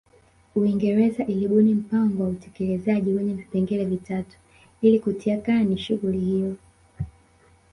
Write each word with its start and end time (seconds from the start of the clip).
Uingereza 0.55 1.23
ilibuni 1.25 1.73
mpango 1.73 2.23
wa 2.23 2.29
utekelezaji 2.29 3.11
wenye 3.13 3.33
vipengele 3.33 3.85
vitatu 3.85 4.37
ili 4.81 4.99
kutia 4.99 5.37
kani 5.41 5.77
shughuli 5.77 6.19
hiyo 6.19 6.55